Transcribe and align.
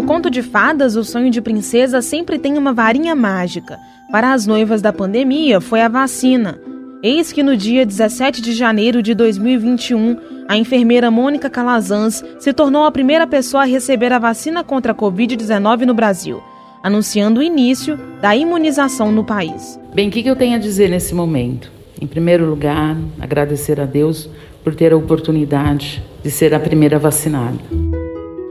No 0.00 0.06
conto 0.06 0.30
de 0.30 0.42
fadas, 0.42 0.96
o 0.96 1.04
sonho 1.04 1.30
de 1.30 1.42
princesa 1.42 2.00
sempre 2.00 2.38
tem 2.38 2.56
uma 2.56 2.72
varinha 2.72 3.14
mágica. 3.14 3.78
Para 4.10 4.32
as 4.32 4.46
noivas 4.46 4.80
da 4.80 4.94
pandemia, 4.94 5.60
foi 5.60 5.82
a 5.82 5.88
vacina. 5.88 6.58
Eis 7.02 7.34
que 7.34 7.42
no 7.42 7.54
dia 7.54 7.84
17 7.84 8.40
de 8.40 8.54
janeiro 8.54 9.02
de 9.02 9.14
2021, 9.14 10.16
a 10.48 10.56
enfermeira 10.56 11.10
Mônica 11.10 11.50
Calazans 11.50 12.24
se 12.38 12.50
tornou 12.50 12.84
a 12.84 12.90
primeira 12.90 13.26
pessoa 13.26 13.64
a 13.64 13.66
receber 13.66 14.10
a 14.10 14.18
vacina 14.18 14.64
contra 14.64 14.92
a 14.92 14.94
Covid-19 14.94 15.82
no 15.82 15.92
Brasil, 15.92 16.42
anunciando 16.82 17.40
o 17.40 17.42
início 17.42 17.98
da 18.22 18.34
imunização 18.34 19.12
no 19.12 19.22
país. 19.22 19.78
Bem, 19.92 20.08
o 20.08 20.10
que 20.10 20.26
eu 20.26 20.34
tenho 20.34 20.56
a 20.56 20.58
dizer 20.58 20.88
nesse 20.88 21.14
momento? 21.14 21.70
Em 22.00 22.06
primeiro 22.06 22.48
lugar, 22.48 22.96
agradecer 23.20 23.78
a 23.78 23.84
Deus 23.84 24.30
por 24.64 24.74
ter 24.74 24.94
a 24.94 24.96
oportunidade 24.96 26.02
de 26.22 26.30
ser 26.30 26.54
a 26.54 26.58
primeira 26.58 26.98
vacinada. 26.98 27.58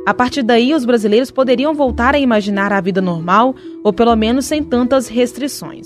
A 0.10 0.14
partir 0.16 0.42
daí, 0.42 0.74
os 0.74 0.86
brasileiros 0.86 1.30
poderiam 1.30 1.72
voltar 1.72 2.16
a 2.16 2.20
imaginar 2.20 2.74
a 2.74 2.82
vida 2.82 3.00
normal, 3.00 3.54
ou 3.84 3.94
pelo 3.94 4.16
menos 4.16 4.48
sem 4.48 4.64
tantas 4.64 5.08
restrições. 5.08 5.86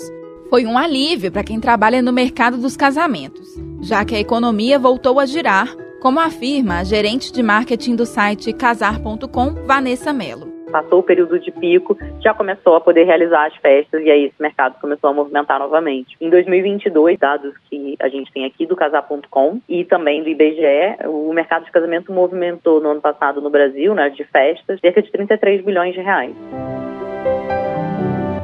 Foi 0.49 0.65
um 0.65 0.77
alívio 0.77 1.29
para 1.29 1.43
quem 1.43 1.59
trabalha 1.59 2.01
no 2.01 2.13
mercado 2.13 2.55
dos 2.55 2.77
casamentos, 2.77 3.59
já 3.81 4.05
que 4.05 4.15
a 4.15 4.19
economia 4.21 4.79
voltou 4.79 5.19
a 5.19 5.25
girar, 5.25 5.75
como 6.01 6.21
afirma 6.21 6.77
a 6.77 6.83
gerente 6.85 7.33
de 7.33 7.43
marketing 7.43 7.97
do 7.97 8.05
site 8.05 8.53
casar.com, 8.53 9.55
Vanessa 9.67 10.13
Mello 10.13 10.52
passou 10.73 11.01
o 11.01 11.03
período 11.03 11.39
de 11.39 11.51
pico, 11.51 11.95
já 12.19 12.33
começou 12.33 12.75
a 12.75 12.81
poder 12.81 13.03
realizar 13.03 13.45
as 13.45 13.55
festas 13.57 14.01
e 14.01 14.09
aí 14.09 14.25
esse 14.25 14.41
mercado 14.41 14.81
começou 14.81 15.11
a 15.11 15.13
movimentar 15.13 15.59
novamente. 15.59 16.17
Em 16.19 16.31
2022, 16.31 17.19
dados 17.19 17.53
que 17.69 17.95
a 18.01 18.09
gente 18.09 18.33
tem 18.33 18.43
aqui 18.43 18.65
do 18.65 18.75
casar.com 18.75 19.61
e 19.69 19.85
também 19.85 20.23
do 20.23 20.29
IBGE, 20.29 21.05
o 21.05 21.31
mercado 21.31 21.65
de 21.65 21.71
casamento 21.71 22.11
movimentou 22.11 22.81
no 22.81 22.89
ano 22.89 23.01
passado 23.01 23.39
no 23.39 23.51
Brasil, 23.51 23.93
né, 23.93 24.09
de 24.09 24.23
festas, 24.23 24.79
cerca 24.79 25.03
de 25.03 25.11
33 25.11 25.63
bilhões 25.63 25.93
de 25.93 26.01
reais. 26.01 26.35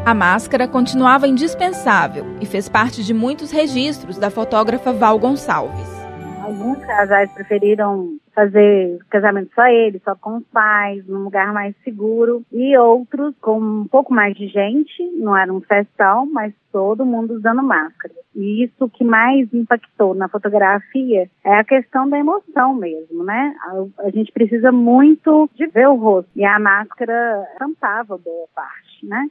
A 0.06 0.14
máscara 0.14 0.68
continuava 0.68 1.28
indispensável 1.28 2.26
e 2.40 2.46
fez 2.46 2.70
parte 2.70 3.04
de 3.04 3.14
muitos 3.14 3.52
registros 3.52 4.20
da 4.20 4.30
fotógrafa 4.30 4.94
Val 4.94 5.18
Gonçalves. 5.18 5.90
Alguns 6.44 6.78
casais 6.86 7.32
preferiram 7.34 8.19
fazer 8.34 9.00
casamento 9.10 9.52
só 9.54 9.66
eles, 9.68 10.02
só 10.04 10.16
com 10.16 10.38
os 10.38 10.44
pais, 10.48 11.06
num 11.08 11.24
lugar 11.24 11.54
mais 11.54 11.76
seguro, 11.84 12.44
e 12.52 12.78
outros 12.78 13.36
com 13.42 13.60
um 13.60 13.88
pouco 13.88 14.14
mais 14.14 14.36
de 14.36 14.48
gente, 14.48 15.04
não 15.18 15.36
era 15.36 15.54
um 15.54 15.62
festão, 15.62 16.26
mas 16.32 16.54
todo 16.72 17.06
mundo 17.06 17.36
usando 17.36 17.64
máscara. 17.64 18.14
E 18.36 18.64
isso 18.64 18.90
que 18.90 19.04
mais 19.04 19.52
impactou 19.54 20.14
na 20.14 20.30
fotografia 20.30 21.30
é 21.44 21.56
a 21.56 21.64
questão 21.64 22.08
da 22.10 22.18
emoção 22.18 22.74
mesmo, 22.74 23.24
né? 23.24 23.56
A, 23.64 24.06
a 24.08 24.10
gente 24.12 24.32
precisa 24.32 24.72
muito 24.72 25.50
de 25.56 25.68
ver 25.68 25.88
o 25.88 25.96
rosto, 25.96 26.30
e 26.36 26.46
a 26.46 26.60
máscara 26.60 27.46
tampava 27.58 28.18
boa 28.18 28.48
parte, 28.56 29.06
né? 29.06 29.28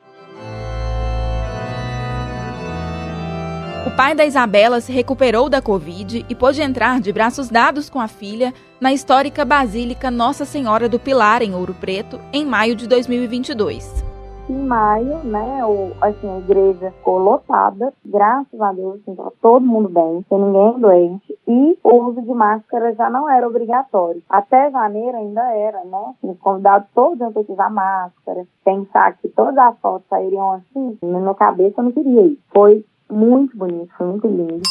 O 3.87 3.91
pai 3.97 4.15
da 4.15 4.25
Isabela 4.25 4.81
se 4.81 4.93
recuperou 4.93 5.49
da 5.49 5.63
Covid 5.63 6.25
e 6.29 6.35
pôde 6.35 6.61
entrar 6.63 7.01
de 7.01 7.13
braços 7.13 7.49
dados 7.49 7.89
com 7.89 8.01
a 8.01 8.09
filha 8.09 8.53
na 8.81 8.93
histórica 8.93 9.45
Basílica 9.45 10.11
Nossa 10.11 10.45
Senhora 10.45 10.89
do 10.89 10.99
Pilar, 10.99 11.43
em 11.43 11.55
Ouro 11.55 11.75
Preto, 11.75 12.21
em 12.33 12.45
maio 12.45 12.75
de 12.75 12.87
2022 12.87 14.09
em 14.49 14.67
maio, 14.67 15.19
né, 15.25 15.65
o, 15.65 15.93
assim, 16.01 16.29
a 16.29 16.39
igreja 16.39 16.91
ficou 16.93 17.19
lotada, 17.19 17.93
graças 18.05 18.61
a 18.61 18.73
Deus, 18.73 19.01
assim, 19.01 19.17
todo 19.43 19.67
mundo 19.67 19.89
bem, 19.89 20.25
sem 20.29 20.39
ninguém 20.39 20.81
doente, 20.81 21.39
e 21.47 21.79
o 21.85 21.95
uso 22.07 22.23
de 22.23 22.33
máscara 22.33 22.95
já 22.95 23.11
não 23.11 23.29
era 23.29 23.47
obrigatório. 23.47 24.23
Até 24.29 24.71
janeiro 24.71 25.17
ainda 25.17 25.43
era, 25.55 25.85
né, 25.85 26.15
os 26.23 26.39
convidados 26.39 26.89
todos 26.95 27.21
iam 27.21 27.33
ter 27.33 27.45
que 27.45 27.53
usar 27.53 27.71
máscara, 27.71 28.47
pensar 28.65 29.19
que 29.19 29.29
todas 29.29 29.59
as 29.59 29.79
fotos 29.81 30.09
sairiam 30.09 30.53
assim, 30.53 30.99
na 31.03 31.21
minha 31.21 31.35
cabeça 31.35 31.75
eu 31.79 31.85
não 31.85 31.93
queria 31.93 32.23
isso. 32.23 32.43
Foi 32.53 32.85
muito 33.11 33.57
bonito, 33.57 33.91
foi 33.97 34.07
muito 34.07 34.27
lindo. 34.27 34.63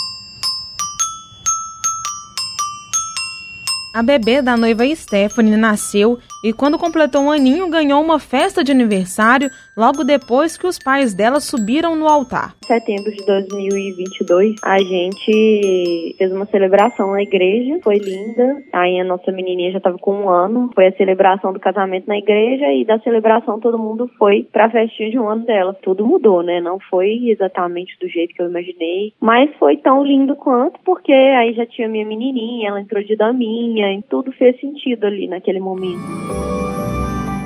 A 3.94 4.04
bebê 4.04 4.44
da 4.44 4.56
noiva 4.56 4.84
Stephanie 4.96 5.58
nasceu 5.58 6.20
e, 6.48 6.54
quando 6.54 6.80
completou 6.80 7.24
um 7.24 7.30
aninho, 7.30 7.70
ganhou 7.70 8.02
uma 8.02 8.20
festa 8.20 8.64
de 8.64 8.72
aniversário 8.72 9.50
logo 9.76 10.06
depois 10.06 10.56
que 10.56 10.66
os 10.66 10.80
pais 10.80 11.14
dela 11.14 11.42
subiram 11.42 11.94
no 11.94 12.08
altar. 12.08 12.56
Em 12.64 12.68
setembro 12.68 13.12
de 13.12 13.26
2022, 13.26 14.56
a 14.64 14.80
gente 14.80 16.16
fez 16.18 16.32
uma 16.32 16.46
celebração 16.46 17.12
na 17.12 17.22
igreja, 17.22 17.78
foi 17.84 17.98
linda. 17.98 18.64
Aí 18.72 18.98
a 18.98 19.04
nossa 19.04 19.30
menininha 19.30 19.74
já 19.74 19.80
estava 19.80 19.98
com 19.98 20.22
um 20.22 20.30
ano, 20.30 20.72
foi 20.74 20.88
a 20.88 20.94
celebração 20.94 21.52
do 21.52 21.60
casamento 21.60 22.08
na 22.08 22.18
igreja 22.18 22.72
e 22.72 22.86
da 22.86 22.98
celebração 23.00 23.60
todo 23.60 23.78
mundo 23.78 24.10
foi 24.18 24.48
para 24.50 24.68
a 24.68 24.70
festinha 24.70 25.10
de 25.10 25.20
um 25.20 25.28
ano 25.28 25.44
dela. 25.46 25.74
Tudo 25.84 26.08
mudou, 26.08 26.42
né? 26.42 26.62
Não 26.62 26.80
foi 26.80 27.28
exatamente 27.28 28.00
do 28.00 28.08
jeito 28.08 28.34
que 28.34 28.42
eu 28.42 28.50
imaginei, 28.50 29.12
mas 29.20 29.54
foi 29.60 29.76
tão 29.76 30.02
lindo 30.02 30.34
quanto, 30.38 30.80
porque 30.86 31.12
aí 31.12 31.54
já 31.54 31.66
tinha 31.66 31.90
minha 31.90 32.06
menininha, 32.06 32.70
ela 32.70 32.80
entrou 32.80 33.04
de 33.04 33.18
daminha, 33.18 33.92
e 33.92 34.02
tudo 34.04 34.32
fez 34.32 34.58
sentido 34.62 35.06
ali 35.06 35.28
naquele 35.28 35.60
momento. 35.60 36.37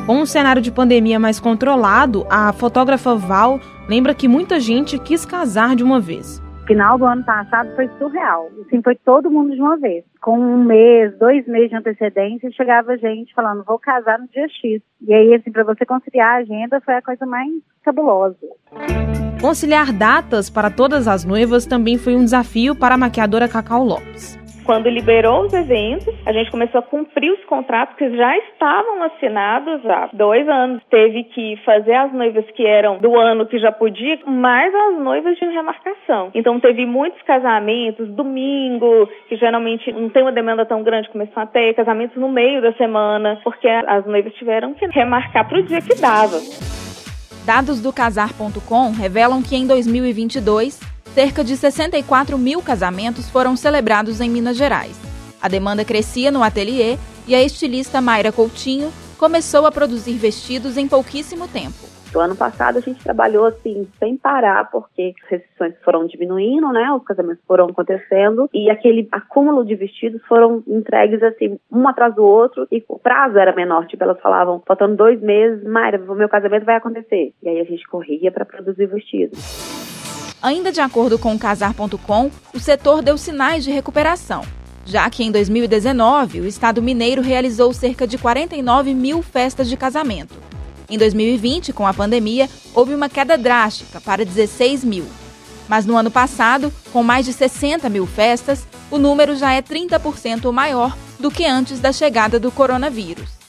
Com 0.06 0.20
um 0.22 0.26
cenário 0.26 0.62
de 0.62 0.72
pandemia 0.72 1.20
mais 1.20 1.40
controlado, 1.40 2.26
a 2.30 2.52
fotógrafa 2.52 3.16
Val 3.16 3.60
lembra 3.88 4.14
que 4.14 4.28
muita 4.28 4.60
gente 4.60 5.00
quis 5.00 5.26
casar 5.26 5.76
de 5.76 5.84
uma 5.84 6.00
vez. 6.02 6.42
Final 6.68 6.98
do 6.98 7.06
ano 7.06 7.24
passado 7.24 7.74
foi 7.76 7.90
surreal. 7.98 8.50
Assim, 8.66 8.82
foi 8.82 8.96
todo 8.96 9.32
mundo 9.32 9.54
de 9.54 9.62
uma 9.62 9.78
vez. 9.78 10.04
Com 10.22 10.40
um 10.40 10.64
mês, 10.64 11.18
dois 11.18 11.48
meses 11.48 11.70
de 11.70 11.76
antecedência, 11.76 12.52
chegava 12.52 12.98
gente 12.98 13.34
falando, 13.34 13.64
vou 13.64 13.80
casar 13.80 14.20
no 14.20 14.28
dia 14.28 14.48
X. 14.48 14.82
E 15.02 15.14
aí, 15.14 15.34
assim, 15.34 15.52
para 15.52 15.64
você 15.64 15.86
conciliar 15.86 16.28
a 16.28 16.38
agenda 16.38 16.82
foi 16.82 16.96
a 16.96 17.02
coisa 17.02 17.26
mais 17.26 17.52
cabulosa. 17.84 18.36
Conciliar 19.42 19.92
datas 19.92 20.50
para 20.50 20.70
todas 20.70 21.08
as 21.08 21.26
noivas 21.26 21.66
também 21.66 21.98
foi 21.98 22.16
um 22.16 22.24
desafio 22.24 22.76
para 22.76 22.96
a 22.96 22.98
maquiadora 22.98 23.48
Cacau 23.48 23.84
Lopes. 23.84 24.41
Quando 24.66 24.90
liberou 24.90 25.46
os 25.46 25.54
eventos, 25.54 26.14
a 26.26 26.32
gente 26.32 26.52
começou 26.52 26.80
a 26.80 26.84
cumprir 26.84 27.32
os 27.32 27.44
contratos 27.46 27.96
que 27.96 28.16
já 28.16 28.38
estavam 28.38 29.04
assinados 29.04 29.86
há 29.86 30.10
dois 30.14 30.48
anos. 30.48 30.82
Teve 30.90 31.24
que 31.26 31.58
fazer 31.66 31.94
as 31.94 32.14
noivas 32.14 32.46
que 32.52 32.66
eram 32.66 32.98
do 33.00 33.18
ano 33.18 33.46
que 33.46 33.58
já 33.60 33.72
podia, 33.72 34.20
mais 34.26 34.74
as 34.74 35.00
noivas 35.00 35.38
de 35.38 35.46
remarcação. 35.46 36.32
Então 36.34 36.60
teve 36.60 36.86
muitos 36.86 37.22
casamentos, 37.24 38.10
domingo, 38.10 39.10
que 39.28 39.36
geralmente 39.36 39.92
não 39.92 40.10
tem 40.10 40.22
uma 40.22 40.32
demanda 40.32 40.66
tão 40.66 40.84
grande, 40.84 41.10
começou 41.10 41.42
a 41.42 41.48
ter 41.48 41.74
casamentos 41.74 42.18
no 42.18 42.30
meio 42.30 42.62
da 42.62 42.74
semana, 42.74 43.40
porque 43.44 43.68
as 43.68 44.06
noivas 44.06 44.34
tiveram 44.34 44.74
que 44.74 44.86
remarcar 44.88 45.48
para 45.48 45.60
o 45.60 45.64
dia 45.64 45.82
que 45.82 46.00
dava. 46.00 46.38
Dados 47.46 47.82
do 47.82 47.92
casar.com 47.92 48.92
revelam 48.92 49.42
que 49.42 49.56
em 49.56 49.66
2022 49.66 50.91
cerca 51.14 51.44
de 51.44 51.56
64 51.58 52.38
mil 52.38 52.62
casamentos 52.62 53.30
foram 53.30 53.56
celebrados 53.56 54.22
em 54.22 54.30
Minas 54.30 54.58
Gerais. 54.58 55.00
A 55.42 55.48
demanda 55.48 55.84
crescia 55.84 56.32
no 56.32 56.44
ateliê 56.44 56.98
e 57.28 57.36
a 57.36 57.44
estilista 57.44 58.02
Mayra 58.02 58.32
Coutinho 58.32 58.92
começou 59.18 59.66
a 59.66 59.72
produzir 59.72 60.14
vestidos 60.14 60.78
em 60.78 60.88
pouquíssimo 60.88 61.48
tempo. 61.48 61.92
O 62.14 62.20
ano 62.20 62.36
passado 62.36 62.78
a 62.78 62.82
gente 62.82 63.02
trabalhou 63.02 63.46
assim 63.46 63.88
sem 63.98 64.18
parar 64.18 64.70
porque 64.70 65.14
as 65.24 65.30
restrições 65.30 65.74
foram 65.84 66.06
diminuindo, 66.08 66.70
né? 66.74 66.92
Os 66.92 67.04
casamentos 67.06 67.42
foram 67.48 67.66
acontecendo 67.66 68.50
e 68.54 68.70
aquele 68.70 69.08
acúmulo 69.12 69.64
de 69.64 69.76
vestidos 69.76 70.22
foram 70.28 70.62
entregues 70.68 71.24
assim 71.24 71.58
um 71.72 71.88
atrás 71.88 72.14
do 72.14 72.24
outro 72.24 72.68
e 72.70 72.84
o 72.90 73.00
prazo 73.00 73.38
era 73.38 73.56
menor. 73.56 73.88
Tipo 73.88 74.04
elas 74.04 74.20
falavam 74.20 74.62
faltando 74.66 74.98
dois 74.98 75.22
meses, 75.22 75.64
Mayra, 75.64 76.04
o 76.06 76.16
meu 76.16 76.28
casamento 76.28 76.66
vai 76.66 76.76
acontecer. 76.76 77.34
E 77.42 77.48
aí 77.48 77.62
a 77.62 77.66
gente 77.66 77.88
corria 77.88 78.30
para 78.30 78.46
produzir 78.46 78.88
vestidos. 78.88 79.71
Ainda 80.42 80.72
de 80.72 80.82
acordo 80.82 81.20
com 81.20 81.36
o 81.36 81.40
Casar.com, 81.40 82.32
o 82.52 82.60
setor 82.60 83.04
deu 83.04 83.16
sinais 83.16 83.64
de 83.64 83.70
recuperação, 83.70 84.44
já 84.84 85.08
que 85.08 85.24
em 85.24 85.32
2019 85.32 86.42
o 86.42 86.48
Estado 86.48 86.82
mineiro 86.82 87.22
realizou 87.22 87.72
cerca 87.74 88.08
de 88.08 88.18
49 88.18 88.96
mil 88.96 89.22
festas 89.22 89.70
de 89.70 89.78
casamento. 89.78 90.34
Em 90.90 90.98
2020, 90.98 91.72
com 91.72 91.86
a 91.86 91.94
pandemia, 91.94 92.50
houve 92.74 92.96
uma 92.96 93.08
queda 93.08 93.38
drástica 93.38 94.02
para 94.02 94.26
16 94.26 94.84
mil. 94.84 95.06
Mas 95.70 95.86
no 95.86 95.96
ano 95.96 96.10
passado, 96.10 96.74
com 96.92 97.04
mais 97.04 97.26
de 97.26 97.34
60 97.34 97.88
mil 97.88 98.08
festas, 98.08 98.68
o 98.90 98.98
número 98.98 99.36
já 99.36 99.54
é 99.54 99.62
30% 99.62 100.52
maior 100.52 100.98
do 101.20 101.30
que 101.30 101.46
antes 101.46 101.80
da 101.80 101.94
chegada 101.94 102.40
do 102.40 102.52
coronavírus. 102.52 103.41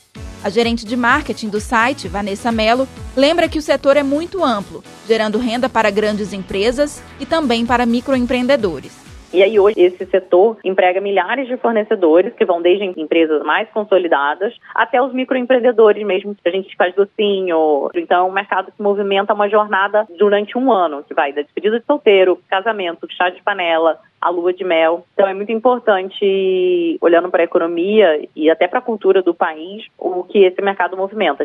A 0.44 0.50
gerente 0.50 0.84
de 0.84 0.96
marketing 0.96 1.48
do 1.48 1.60
site, 1.60 2.08
Vanessa 2.08 2.50
Mello, 2.50 2.88
lembra 3.16 3.48
que 3.48 3.58
o 3.58 3.62
setor 3.62 3.96
é 3.96 4.02
muito 4.02 4.42
amplo, 4.42 4.82
gerando 5.06 5.38
renda 5.38 5.68
para 5.68 5.90
grandes 5.90 6.32
empresas 6.32 7.00
e 7.20 7.26
também 7.26 7.64
para 7.64 7.86
microempreendedores. 7.86 9.01
E 9.32 9.42
aí 9.42 9.58
hoje 9.58 9.80
esse 9.80 10.04
setor 10.06 10.58
emprega 10.62 11.00
milhares 11.00 11.48
de 11.48 11.56
fornecedores 11.56 12.34
que 12.34 12.44
vão 12.44 12.60
desde 12.60 12.84
empresas 12.84 13.42
mais 13.42 13.68
consolidadas 13.70 14.54
até 14.74 15.00
os 15.00 15.12
microempreendedores 15.12 16.04
mesmo, 16.06 16.36
a 16.44 16.50
gente 16.50 16.76
faz 16.76 16.94
docinho. 16.94 17.88
Então, 17.94 18.28
o 18.28 18.32
mercado 18.32 18.72
se 18.76 18.82
movimenta 18.82 19.32
uma 19.32 19.48
jornada 19.48 20.06
durante 20.18 20.58
um 20.58 20.70
ano, 20.70 21.02
que 21.02 21.14
vai 21.14 21.32
da 21.32 21.42
despedida 21.42 21.80
de 21.80 21.86
solteiro, 21.86 22.38
casamento, 22.48 23.06
chá 23.10 23.30
de 23.30 23.42
panela, 23.42 23.98
a 24.20 24.30
lua 24.30 24.52
de 24.52 24.64
mel. 24.64 25.04
Então 25.14 25.26
é 25.26 25.34
muito 25.34 25.50
importante, 25.50 26.98
olhando 27.00 27.30
para 27.30 27.42
a 27.42 27.44
economia 27.44 28.28
e 28.36 28.50
até 28.50 28.68
para 28.68 28.78
a 28.78 28.82
cultura 28.82 29.22
do 29.22 29.34
país, 29.34 29.84
o 29.98 30.24
que 30.24 30.44
esse 30.44 30.60
mercado 30.60 30.96
movimenta. 30.96 31.44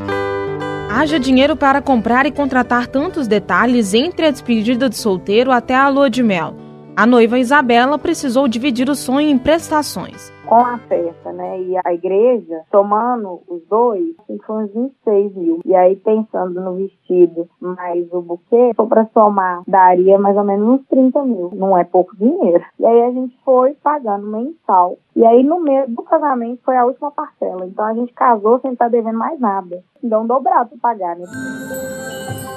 Haja 0.89 1.19
dinheiro 1.19 1.55
para 1.55 1.81
comprar 1.81 2.25
e 2.25 2.31
contratar 2.31 2.87
tantos 2.87 3.27
detalhes 3.27 3.93
entre 3.93 4.25
a 4.25 4.31
despedida 4.31 4.89
de 4.89 4.97
solteiro 4.97 5.51
até 5.51 5.75
a 5.75 5.89
lua 5.89 6.09
de 6.09 6.23
mel. 6.23 6.66
A 6.97 7.05
noiva 7.05 7.37
Isabela 7.37 7.99
precisou 7.99 8.47
dividir 8.47 8.89
o 8.89 8.95
sonho 8.95 9.29
em 9.29 9.37
prestações 9.37 10.35
com 10.47 10.55
a 10.55 10.77
festa, 10.79 11.31
né? 11.33 11.61
E 11.61 11.75
a 11.85 11.93
igreja, 11.93 12.61
somando 12.71 13.41
os 13.47 13.61
dois, 13.69 14.15
foi 14.45 14.63
uns 14.63 14.73
26 14.73 15.35
mil. 15.35 15.59
E 15.65 15.75
aí, 15.75 15.95
pensando 15.97 16.59
no 16.61 16.75
vestido 16.75 17.47
mais 17.59 18.11
o 18.11 18.21
buquê, 18.21 18.71
foi 18.75 18.87
para 18.87 19.05
somar, 19.13 19.61
daria 19.67 20.17
mais 20.17 20.37
ou 20.37 20.43
menos 20.43 20.79
uns 20.79 20.87
30 20.87 21.23
mil. 21.23 21.51
Não 21.53 21.77
é 21.77 21.83
pouco 21.83 22.15
dinheiro. 22.15 22.63
E 22.79 22.85
aí 22.85 23.01
a 23.03 23.11
gente 23.11 23.37
foi 23.43 23.73
pagando 23.83 24.25
mensal. 24.25 24.97
E 25.15 25.25
aí, 25.25 25.43
no 25.43 25.59
meio 25.59 25.87
do 25.89 26.01
casamento, 26.03 26.61
foi 26.63 26.77
a 26.77 26.85
última 26.85 27.11
parcela. 27.11 27.65
Então 27.65 27.85
a 27.85 27.93
gente 27.93 28.13
casou 28.13 28.59
sem 28.61 28.71
estar 28.71 28.87
devendo 28.87 29.17
mais 29.17 29.39
nada. 29.39 29.83
Então, 30.01 30.25
dobrado 30.25 30.69
para 30.69 30.93
pagar, 30.93 31.17
né? 31.17 31.25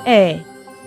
É, 0.07 0.39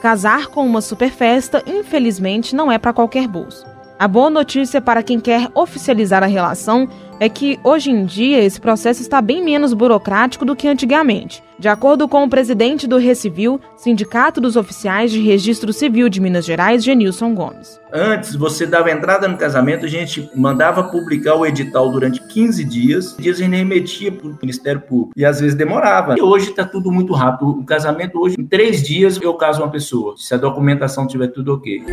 casar 0.04 0.48
com 0.48 0.66
uma 0.66 0.82
super 0.82 1.10
festa, 1.10 1.64
infelizmente, 1.66 2.54
não 2.54 2.70
é 2.70 2.78
para 2.78 2.92
qualquer 2.92 3.26
bolso. 3.26 3.66
A 3.98 4.06
boa 4.06 4.30
notícia 4.30 4.82
para 4.82 5.02
quem 5.02 5.18
quer 5.18 5.48
oficializar 5.56 6.22
a 6.22 6.26
relação 6.26 6.90
é 7.20 7.30
que 7.30 7.60
hoje 7.64 7.92
em 7.92 8.06
dia 8.06 8.44
esse 8.44 8.60
processo 8.60 9.02
está 9.02 9.22
bem 9.22 9.44
menos 9.44 9.74
burocrático 9.74 10.46
do 10.46 10.56
que 10.56 10.68
antigamente. 10.68 11.44
De 11.58 11.68
acordo 11.68 12.08
com 12.08 12.24
o 12.24 12.30
presidente 12.30 12.88
do 12.88 12.98
Recivil, 12.98 13.62
Sindicato 13.78 14.42
dos 14.42 14.56
Oficiais 14.56 15.12
de 15.12 15.22
Registro 15.22 15.72
Civil 15.72 16.10
de 16.10 16.20
Minas 16.20 16.46
Gerais, 16.46 16.84
Genilson 16.84 17.34
Gomes. 17.34 17.80
Antes, 17.94 18.36
você 18.36 18.66
dava 18.66 18.92
entrada 18.92 19.28
no 19.28 19.38
casamento, 19.38 19.86
a 19.86 19.90
gente 19.90 20.30
mandava 20.36 20.84
publicar 20.84 21.36
o 21.36 21.46
edital 21.46 21.92
durante 21.92 22.20
15 22.28 22.66
dias, 22.66 23.16
dias 23.18 23.38
a 23.38 23.44
gente 23.44 23.56
remetia 23.56 24.12
para 24.12 24.28
o 24.28 24.38
Ministério 24.42 24.82
Público, 24.82 25.14
e 25.16 25.24
às 25.24 25.40
vezes 25.40 25.56
demorava. 25.56 26.16
E 26.18 26.22
hoje 26.22 26.50
está 26.50 26.66
tudo 26.66 26.92
muito 26.92 27.14
rápido. 27.14 27.52
O 27.52 27.64
casamento 27.64 28.20
hoje, 28.20 28.36
em 28.40 28.46
três 28.46 28.82
dias, 28.82 29.20
eu 29.22 29.34
caso 29.36 29.62
uma 29.62 29.70
pessoa, 29.70 30.16
se 30.18 30.34
a 30.34 30.38
documentação 30.38 31.08
tiver 31.08 31.28
tudo 31.28 31.54
ok. 31.54 31.84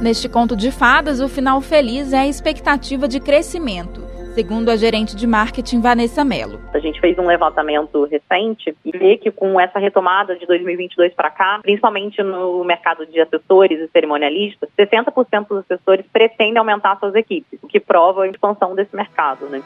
Neste 0.00 0.30
conto 0.30 0.56
de 0.56 0.70
fadas, 0.70 1.20
o 1.20 1.28
final 1.28 1.60
feliz 1.60 2.14
é 2.14 2.20
a 2.20 2.26
expectativa 2.26 3.06
de 3.06 3.20
crescimento, 3.20 4.00
segundo 4.34 4.70
a 4.70 4.76
gerente 4.76 5.14
de 5.14 5.26
marketing 5.26 5.82
Vanessa 5.82 6.24
Mello. 6.24 6.58
A 6.72 6.78
gente 6.78 6.98
fez 6.98 7.18
um 7.18 7.26
levantamento 7.26 8.04
recente 8.04 8.74
e 8.82 8.90
vê 8.96 9.18
que 9.18 9.30
com 9.30 9.60
essa 9.60 9.78
retomada 9.78 10.34
de 10.36 10.46
2022 10.46 11.12
para 11.12 11.28
cá, 11.28 11.58
principalmente 11.60 12.22
no 12.22 12.64
mercado 12.64 13.04
de 13.04 13.20
assessores 13.20 13.78
e 13.78 13.88
cerimonialistas, 13.88 14.70
60% 14.78 15.48
dos 15.48 15.58
assessores 15.58 16.06
pretendem 16.10 16.56
aumentar 16.56 16.98
suas 16.98 17.14
equipes, 17.14 17.58
o 17.62 17.68
que 17.68 17.78
prova 17.78 18.22
a 18.22 18.26
expansão 18.26 18.74
desse 18.74 18.96
mercado. 18.96 19.50
Né? 19.50 19.62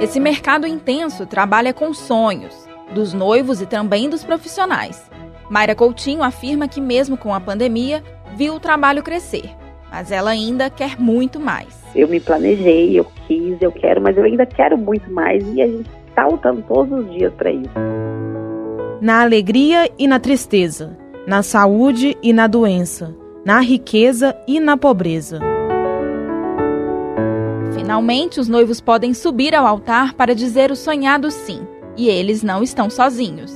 Esse 0.00 0.18
mercado 0.18 0.66
intenso 0.66 1.24
trabalha 1.24 1.72
com 1.72 1.94
sonhos 1.94 2.68
dos 2.92 3.14
noivos 3.14 3.60
e 3.60 3.66
também 3.66 4.10
dos 4.10 4.24
profissionais. 4.24 5.11
Mayra 5.52 5.74
Coutinho 5.74 6.22
afirma 6.22 6.66
que, 6.66 6.80
mesmo 6.80 7.14
com 7.14 7.34
a 7.34 7.38
pandemia, 7.38 8.02
viu 8.34 8.54
o 8.54 8.58
trabalho 8.58 9.02
crescer, 9.02 9.50
mas 9.90 10.10
ela 10.10 10.30
ainda 10.30 10.70
quer 10.70 10.98
muito 10.98 11.38
mais. 11.38 11.78
Eu 11.94 12.08
me 12.08 12.18
planejei, 12.18 12.98
eu 12.98 13.04
quis, 13.26 13.60
eu 13.60 13.70
quero, 13.70 14.00
mas 14.00 14.16
eu 14.16 14.24
ainda 14.24 14.46
quero 14.46 14.78
muito 14.78 15.12
mais 15.12 15.44
e 15.54 15.60
a 15.60 15.66
gente 15.66 15.90
está 16.08 16.26
lutando 16.26 16.64
todos 16.66 17.00
os 17.00 17.12
dias 17.12 17.30
para 17.34 17.52
isso. 17.52 17.68
Na 19.02 19.20
alegria 19.20 19.90
e 19.98 20.08
na 20.08 20.18
tristeza, 20.18 20.96
na 21.26 21.42
saúde 21.42 22.16
e 22.22 22.32
na 22.32 22.46
doença, 22.46 23.14
na 23.44 23.60
riqueza 23.60 24.34
e 24.48 24.58
na 24.58 24.78
pobreza. 24.78 25.38
Finalmente, 27.74 28.40
os 28.40 28.48
noivos 28.48 28.80
podem 28.80 29.12
subir 29.12 29.54
ao 29.54 29.66
altar 29.66 30.14
para 30.14 30.34
dizer 30.34 30.70
o 30.70 30.76
sonhado 30.76 31.30
sim, 31.30 31.60
e 31.94 32.08
eles 32.08 32.42
não 32.42 32.62
estão 32.62 32.88
sozinhos. 32.88 33.54